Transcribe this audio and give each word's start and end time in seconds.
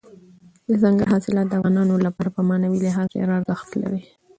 دځنګل 0.67 1.07
حاصلات 1.13 1.47
د 1.49 1.53
افغانانو 1.59 2.03
لپاره 2.05 2.29
په 2.35 2.41
معنوي 2.49 2.79
لحاظ 2.85 3.05
ډېر 3.15 3.27
ارزښت 3.37 3.69
لري. 3.81 4.01